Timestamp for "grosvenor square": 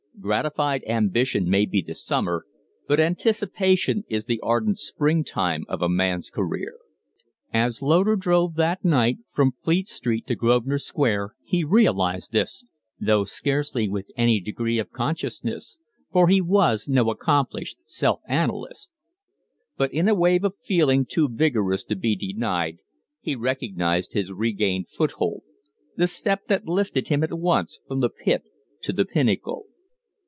10.35-11.33